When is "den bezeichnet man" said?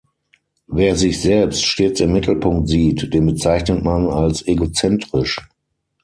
3.13-4.07